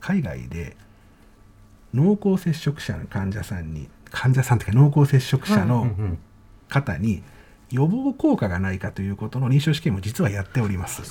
[0.00, 0.76] 海外で
[1.92, 6.18] 濃厚接触者の患者さんに患者さんというか濃厚接触者のん
[6.68, 7.22] 方に
[7.70, 11.02] 予防効果がないかということの臨床試験も実はやっております。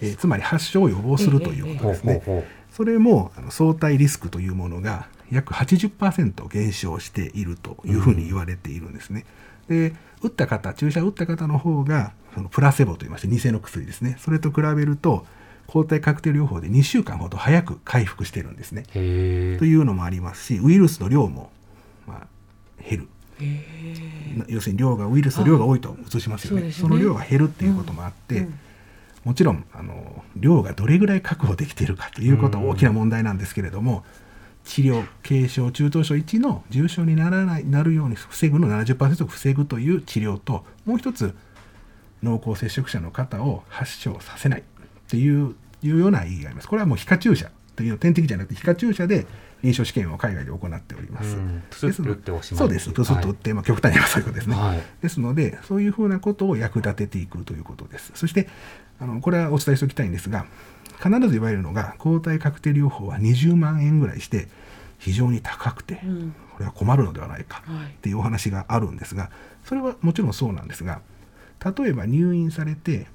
[0.00, 2.44] えーつまり発症を予防するということですね。
[2.70, 9.24] それもあの相対リスクというものが約80%減少しているというふうに言われているんですね。
[9.68, 15.24] で打った方注射を打った方の方がそのプラセボといいまして偽の薬ですねそれと比べると
[15.66, 18.82] 抗体カクテル療法で2週間ほど早く回復してるんですね。
[18.92, 21.50] というのもありますしウイルスの量も、
[22.08, 22.26] まあ、
[22.82, 23.08] 減る。
[23.40, 26.66] な要するに量がウイルスの量が多いと移しますよね。
[26.66, 26.72] ね。
[26.72, 28.48] その量が減るっていうこともあって、
[29.24, 34.04] もちろんあの量がどれぐらい確保できているかということは大きな問題なんですけれども、
[34.64, 41.34] 治療軽症中等症1の重症にならないなるように防ぐの70%を防ぐという治療ともう一つ
[42.22, 44.64] 濃厚接触者の方を発症させないっ
[45.08, 46.68] ていういうような意義があります。
[46.68, 47.50] これはもう皮下注射
[47.80, 49.26] という点滴じゃなくて皮下注射で
[49.62, 51.36] 臨床試験を海外で行っております。
[51.36, 52.90] うんプスッと打っておしまいそうです。
[52.90, 54.54] プスッと打って、まあ極端に言えばそういうことですね。
[54.54, 58.12] はいですので、そういうふうなことを役立てていくということです。
[58.14, 58.48] そして、
[59.00, 60.44] あのこれはお伝えしておきたいんですが、
[61.02, 64.48] 必ず言われるのが、抗体カクテル療法は20万円ぐらいして、
[64.98, 69.30] 非常に高くて、んこれは困るのではないかはいっていうお話があるんですが、
[69.64, 71.00] それはもちろんそうなんですが、
[71.64, 73.06] 例えば入院されて、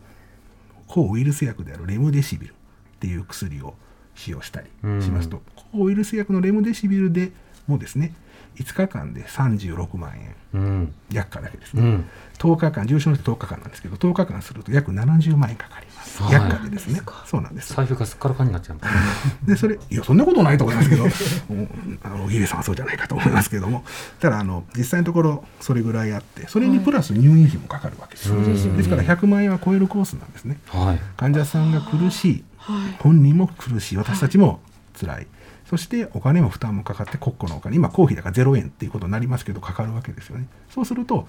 [0.87, 2.55] 抗ウイルス薬であるレムデシビルっ
[2.99, 3.75] ていう薬を
[4.15, 4.67] 使用したり
[5.01, 7.31] しますと、抗ウイルス薬のレムデシビルで
[7.67, 8.13] もですね、
[8.55, 10.35] 5日間で36万円。
[10.53, 10.93] うん。
[11.11, 12.09] 薬価だけですね、うん。
[12.37, 17.01] 10日間重症の人10日間なんですけど10日間すると約70万円かかります、はい薬価でですね。
[17.25, 17.73] そうなんです。
[17.73, 18.77] 財布がすっからかんになっちゃう
[19.45, 21.03] でそれいやそんなことないと思いますけど
[21.49, 23.83] うんあの小木さんはそうじゃないかと思いますけども。
[24.21, 28.77] ただあの実際のところそれぐらいあってそれにプラス入院費もかかるわけです、そうですよね。
[28.77, 30.57] ですから100万円は超えるコースなんですね。
[30.67, 31.01] はい。
[31.17, 32.95] 患者さんが苦しいはい。
[32.99, 33.97] 本人も苦しい。
[33.97, 34.59] 私たちも
[34.99, 35.27] 辛い。
[35.69, 37.75] そしてお金も負担もかかって国庫のお金。
[37.75, 40.47] 今公費だから0円っていうことになりますけどかかるわけですよね。
[40.69, 41.27] そうすると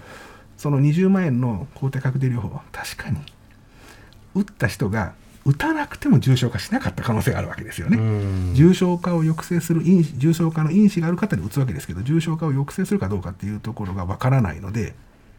[0.57, 3.19] その20万円の抗体カクテル療法は確かに
[4.35, 8.55] 打った人が打たなくても重症化しなかった可能性があるわけですよね、うん。
[8.55, 14.95] 重症化を抑制する因子重症化の因子がある方に打つわけですけど重症化を抑制するかどうかっていうところがわからないので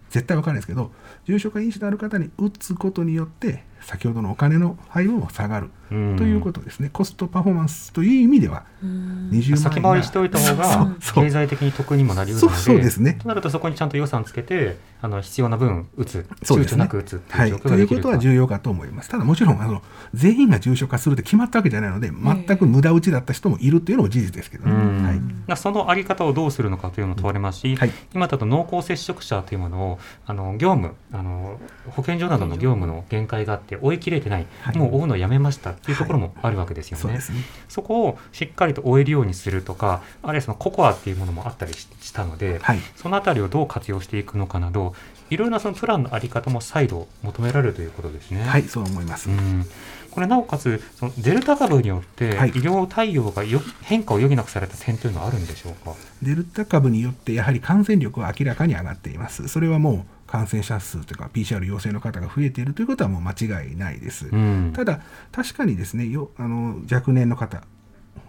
[0.10, 0.92] 絶対わからないですけど
[1.26, 6.20] 重症化因子のある方に打つことによって先ほどのお金の配分も下がるとうん。
[6.20, 9.58] いうことですね、コストパフォーマンスという意味では20万円。
[9.58, 13.18] 先回りしておいた方が経済的に得にもなりうるのでそうそうですね。
[13.22, 17.76] となるとそこにちゃんと予算つけてあの必要な分打つ躊躇なく打つってはいいう状況と。
[17.76, 19.10] いうことは重要かと思います。
[19.10, 19.82] ただもちろんあの
[20.14, 25.04] 全員が重症化するって決まったわけじゃないので全く無駄打ちだった人もいるというのも事実ですけどね、うん。
[25.04, 25.22] はい。
[25.48, 27.92] なそのあり方をどうするのかというのも問われますし、はい。
[28.14, 31.60] 今だと濃厚接触者というものをあの業務あの
[31.92, 37.02] 保健所などの業務の限界があって追い切れてない、はいもう追うのやめましたっていうところもあるわけですよね。
[37.02, 44.94] そうですねそこをしっかりと追えるようにするとかあるいはそのココアっていうものもあったりししたので、はいそのあたりをどう活用していくのかなど
[45.30, 48.44] いろいろなそのプランのあり方も再度求められるということですね。
[48.44, 49.66] はいそう思います、うん
[50.10, 55.94] これなおかつそのデルタ株によって医はい療対応がよ変化を余儀なくされた点というのはあるんでしょうか？
[56.24, 59.48] デルタ株によってやはり感染力は明らかに上がっています。
[59.48, 64.28] それはもう感染者数というか PCR 陽性の方が増えているということはもう間違いないです。
[64.28, 67.64] うんただ確かにですねよあの若年の方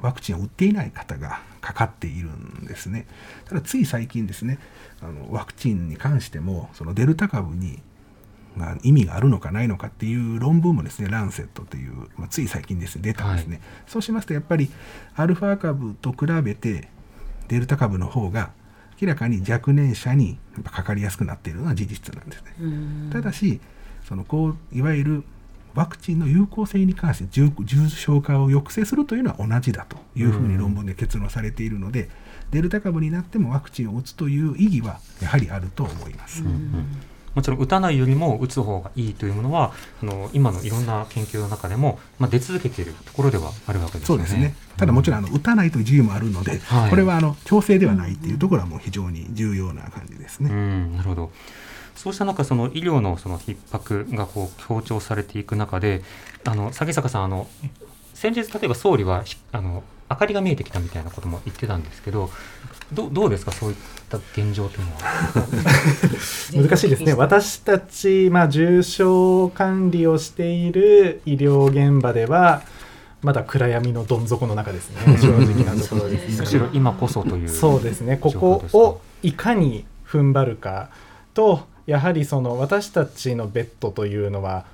[0.00, 3.06] ワクチンを打っていない方がかかっているんですね。
[3.46, 4.58] ただつい最近ですね
[5.02, 7.80] あのワクチンに関してもそのデルタ株に
[8.58, 14.68] が意味があるのかないのかっていう論文もですねランセットという、まあ、つい最近ですね出たんですね、そうしますとやっぱり
[15.14, 16.88] アルファ株と比べて
[17.48, 18.50] デルタ株の方が
[19.00, 22.52] 明らかに若年者にやっぱかかりやすくなっているのは事実なんですね。
[23.12, 23.60] ただし
[24.08, 25.24] そのこういわゆる
[25.74, 32.08] ワクチンの有効性に関して重重症化を抑制するというのは同じだというふうに論文で結論されているので、
[32.50, 36.42] デルタ株になってもワクチンを打つという意義はやはりあると思います。
[37.38, 39.72] もちろん打たないよりも打つ方がいいというものは
[40.02, 44.24] あの今のいろんな研究の中でも、まあ、出続けているところではあるわけですよね。
[44.26, 44.56] そうですね。
[44.76, 50.50] ただもちろんあの打たないという自由もあるので、はいこれはあの強制ではないっていうところはもう非常に重要な感じですね。
[50.50, 51.30] うん、なるほど。
[51.94, 56.02] そうした中、その医療のその逼迫がこう強調されていく中で、
[56.44, 57.46] あの鷺坂さん、あの
[58.14, 62.30] 先日例えば総理はひあの明かりが見えてきたみたいなことも言ってたんですけど
[62.92, 63.52] どどうですか？
[63.52, 63.76] そういっ
[64.08, 65.46] た現状というのは。
[66.68, 67.12] 難しいですね。
[67.18, 72.62] 私たち、まあ、重症管理をしている医療現場では
[73.22, 75.18] まだ暗闇のどん底の中ですね。
[75.20, 76.08] 正直なところ。
[76.08, 78.16] ですむしろ今こそというそうですね。
[78.16, 80.88] ここをいかに踏ん張るか
[81.34, 84.64] とやはりその私たちのベッドというのは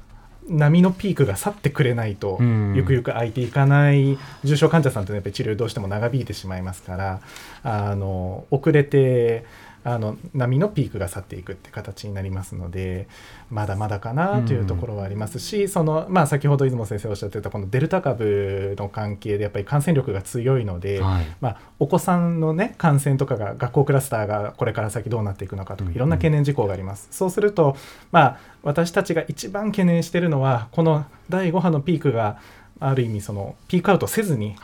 [0.49, 2.39] 波のピークが去ってくれないと、
[2.75, 4.19] ゆくゆく空いていかない。
[4.45, 7.21] 重症患者さんというのはやっぱり治療どうしても長引いてしまいますから
[7.63, 9.45] あの遅れて
[9.85, 13.07] あの波のピークが去っていくって形になりますので
[13.51, 27.09] まだまだかなというところはありますし、うん、そのまあ、先ほど出雲先生おっしゃってたこのデルタ株の関係でやっぱり感染力が強いので、はい、まあ、お子さんの、ね、感染とかが学校クラスターがこれから先どうなっていくのかとかいろんな懸念事項があります。
[27.11, 27.77] うん、そうすると、
[28.11, 32.39] まあ、私たちが一番懸念しているのはこの第5波のピークが
[32.89, 34.57] ある意味そのピークアウトせずに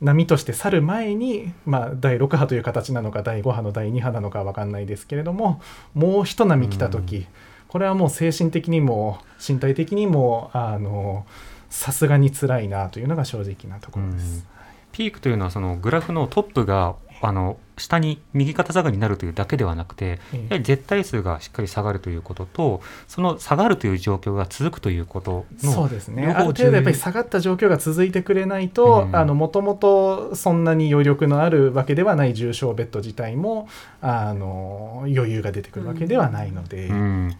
[0.00, 5.60] 波として去る前に、まあ、第6波という形なのか第5波の第2波なのか分かんないですけれども
[5.94, 7.26] もう一波来た時、
[7.68, 11.26] これはもう精神的にも身体的にもあの
[11.68, 14.46] さすがに辛いなというのが正直なところです。
[14.92, 33.68] ピークというのはそのグラフのトップがあの下に右肩下がりになるというだけではなくて、やはり絶対数がしっかり下がるということと、その下がるという状況が続くということのそうですね、ある程度やっぱり下がった状況が続いてくれないと、もともとそんなに余力のあるわけではない重症ベッド自体も
[34.00, 36.86] あの余裕が出てくるわけではないので。
[36.86, 36.94] うん。
[36.94, 37.36] うん。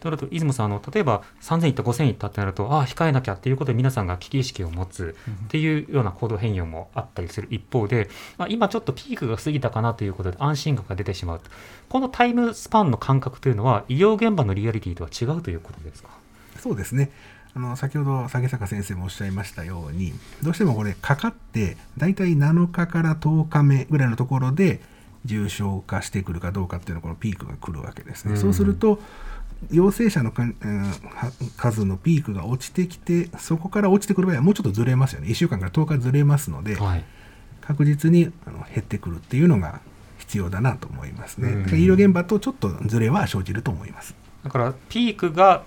[0.00, 5.16] となると出雲さんあの例えば3000いった5000いったってなるとああ控えなきゃっていうことで皆さんが危機意識を持つ
[5.46, 8.08] っていうような行動変容もあったりする一方で、
[8.38, 11.40] まあ、今ちょっとピークが過ぎたかなということで安心感が出てしまう
[11.90, 16.08] このタイムスパンの感覚というのは医療現場のリアリティとは違うということですか？
[16.58, 17.10] そうですね。
[17.54, 20.12] あの先ほど下坂先生もおっしゃいましたように
[20.42, 24.80] どうしてもこれかかって大体7日から10日目ぐらいのところで
[25.24, 28.32] 重症化してくるかどうかっていうのこのピークが来るわけですね。
[28.32, 28.98] うん、そうすると
[29.70, 30.32] 陽性者の
[31.56, 35.28] 数のピークが落ちてきて、そこから落ちてくる場合はもうちょっとずれますよね。
[35.28, 37.04] 1週間から10日ずれますので、はい、
[37.66, 39.80] 確実にあの減ってくるっていうのが
[40.18, 41.50] 必要だなと思いますね。
[41.76, 44.14] 医療現場とちょっとずれは生じると思います。
[44.44, 45.64] だからピークが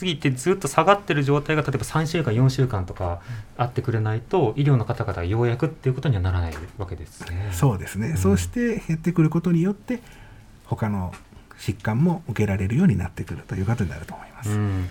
[0.00, 3.20] 過ぎてずっと下がってる状態が例えば3週間4週間とか
[3.56, 7.50] あってくれないと医療の方々がようやくっていうことにはならないわけですね。
[7.52, 10.00] そうですね、うん、そうして減ってくることによって
[10.64, 11.12] 他の
[11.58, 14.50] 疾患も受けられるようになってくるということになると思います。
[14.50, 14.86] うん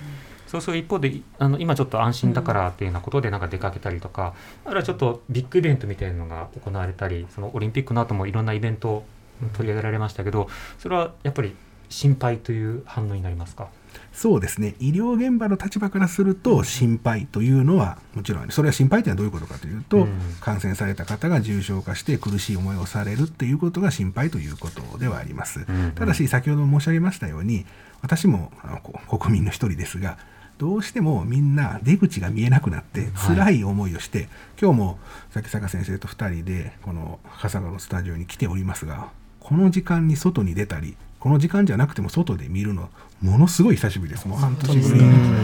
[0.48, 4.34] そうする一方であの今ちょっと安心だからっていうようなことでなんか出かけたりとか、
[4.66, 9.06] あるいはちょっとビッグイベントみたいなのが行われたりそのオリンピックの後もいろんなイベントを
[9.54, 11.56] 取り上げられましたけどそれはやっぱり
[11.90, 13.68] 心配という反応になりますか？
[14.14, 14.76] そうですね。
[14.80, 25.86] 医療現場の立場からすると心配というのはもちろんそれは心配というのはどういうことかというと、うん、感染された方が重症化して苦しい思いをされるっていうことが心配ということではあります、うん。
[25.86, 27.66] うん、ただし先ほど申し上げましたように
[28.02, 28.80] 私もあの
[29.18, 30.18] 国民の一人ですが
[30.58, 34.30] どうしてもみんな出口が見えなくなって辛い思いをして、はい、
[34.62, 35.00] 今日も
[35.32, 42.90] 崎坂先生と2人でこの赤坂のスタジオに来ておりますがこの時間に外に出たりこの時間じゃなくても外で見るの
[43.22, 44.28] ものすごい久しぶりです。
[44.28, 45.02] もう半年ぶり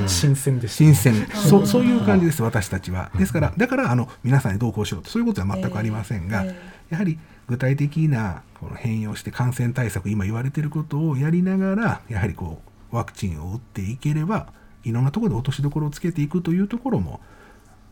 [0.07, 1.28] 新鮮です、新鮮。
[1.28, 2.43] そうそういう感じです。
[2.43, 3.09] 私たちは。
[3.18, 6.45] ですからだからあの皆さんに同行しろとそういうことは全くありませんが、
[6.89, 12.61] やはり具体的なこの変容して感染対策今言われていることをやりながらやはりこ
[12.91, 14.47] うワクチンを打っていければ
[14.84, 17.19] いろんなところで落としどころをつけていくというところも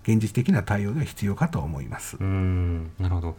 [0.04, 2.18] 現実的な対応では必要かと思います。
[2.20, 2.92] うん。
[3.00, 3.38] なるほど。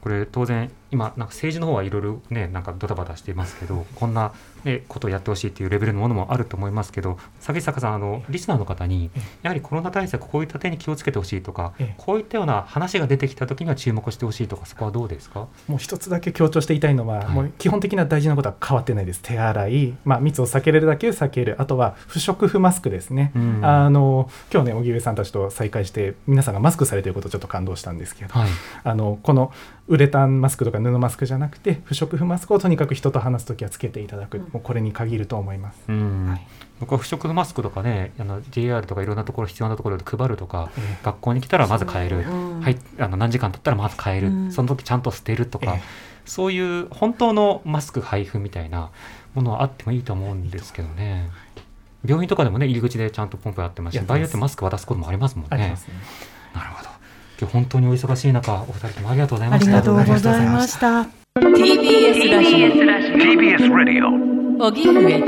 [0.00, 4.32] これ当然今なんか政治の方はいろいろねなんかドタバタしていますけどこんな、
[4.64, 9.10] ね、ことをやってほしいっていうレベルのものもあると思いますけど崎坂さんあのリスナーの方に
[9.42, 15.48] やはりコロナ対策こういった点に気をつけてほしいとかこういったような話が出てきた時には注目してほしいとかそこはどうですか？
[15.68, 19.20] もう一つだけ強調していたいのは、はい、もう基本的な大事なことは変わってないです。
[19.20, 21.56] 手洗い、まあ、密を避けれるだけ避ける。
[21.58, 28.50] あとは不織布マスクですね、うん、あの今日ね荻上さんたちと再会して皆さんがマスクされていることちょっと感動したんですけど、はい、
[28.84, 29.52] あのこの
[29.88, 35.90] ウレタンマスクとか布マスクじゃなくて不織布マスクをとにかく人と話す時はつけていただく、うん、もうこれに限ると思います。
[35.90, 36.46] はい、
[36.80, 45.80] 僕は不織布マスクとかねあの JR とかいろんなところ必要なところで配るとか、えー、学校に来たらまず変える、はい、あの何時間経ったらまず変える、うん、その時ちゃんと捨てるとか、えー、
[46.24, 48.90] そういう本当のマスク配布みたいな
[49.34, 51.30] ものはあってもいいと思うんですけどね。
[52.04, 55.56] 病院とかでもね入り口でちゃんとポンプやってますし場合によってマスク渡すこともありますもんね。
[55.56, 55.76] ね。
[56.54, 56.90] なるほど。
[57.38, 59.78] 今日本当にお忙しい中お二人ともありがとうございました。
[59.78, 61.02] ありがとうございました。
[61.36, 64.30] TBS ラジオ TBS ラジオ
[64.66, 65.22] 荻上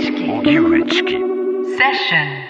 [0.00, 2.41] チキ荻上チキセッション